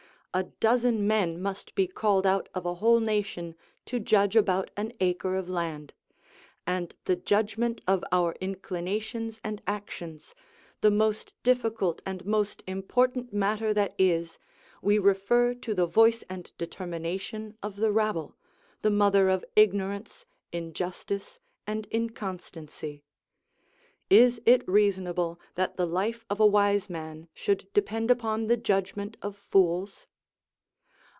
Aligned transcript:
A 0.33 0.43
dozen 0.61 1.05
men 1.05 1.41
must 1.41 1.75
be 1.75 1.87
called 1.87 2.25
out 2.25 2.47
of 2.55 2.65
a 2.65 2.75
whole 2.75 3.01
nation 3.01 3.53
to 3.83 3.99
judge 3.99 4.37
about 4.37 4.71
an 4.77 4.93
acre 5.01 5.35
of 5.35 5.49
land; 5.49 5.93
and 6.65 6.95
the 7.03 7.17
judgment 7.17 7.81
of 7.85 8.01
our 8.13 8.37
inclinations 8.39 9.41
and 9.43 9.61
actions, 9.67 10.33
the 10.79 10.89
most 10.89 11.33
difficult 11.43 12.01
and 12.05 12.23
most 12.25 12.63
important 12.65 13.33
matter 13.33 13.73
that 13.73 13.93
is, 13.97 14.39
we 14.81 14.97
refer 14.97 15.53
to 15.55 15.73
the 15.75 15.85
voice 15.85 16.23
and 16.29 16.53
determination 16.57 17.57
of 17.61 17.75
the 17.75 17.91
rabble, 17.91 18.37
the 18.83 18.89
mother 18.89 19.27
of 19.27 19.43
ignorance, 19.57 20.25
injustice, 20.53 21.39
and 21.67 21.87
inconstancy. 21.91 23.03
Is 24.09 24.39
it 24.45 24.65
reasonable 24.65 25.41
that 25.55 25.75
the 25.75 25.85
life 25.85 26.23
of 26.29 26.39
a 26.39 26.47
wise 26.47 26.89
man 26.89 27.27
should 27.33 27.67
depend 27.73 28.09
upon 28.09 28.47
the 28.47 28.55
judgment 28.55 29.17
of 29.21 29.35
fools? 29.35 30.07